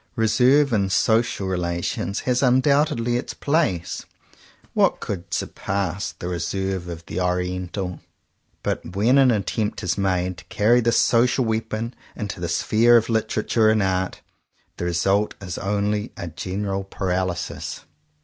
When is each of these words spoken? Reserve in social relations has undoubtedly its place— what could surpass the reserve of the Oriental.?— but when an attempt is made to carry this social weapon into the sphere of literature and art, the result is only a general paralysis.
Reserve 0.15 0.73
in 0.73 0.89
social 0.89 1.47
relations 1.47 2.21
has 2.21 2.41
undoubtedly 2.41 3.17
its 3.17 3.35
place— 3.35 4.03
what 4.73 4.99
could 4.99 5.31
surpass 5.31 6.13
the 6.13 6.27
reserve 6.27 6.87
of 6.87 7.05
the 7.05 7.21
Oriental.?— 7.21 7.99
but 8.63 8.95
when 8.95 9.19
an 9.19 9.29
attempt 9.29 9.83
is 9.83 9.99
made 9.99 10.37
to 10.39 10.45
carry 10.45 10.81
this 10.81 10.97
social 10.97 11.45
weapon 11.45 11.93
into 12.15 12.39
the 12.39 12.49
sphere 12.49 12.97
of 12.97 13.09
literature 13.09 13.69
and 13.69 13.83
art, 13.83 14.21
the 14.77 14.85
result 14.85 15.35
is 15.39 15.59
only 15.59 16.11
a 16.17 16.27
general 16.27 16.83
paralysis. 16.83 17.81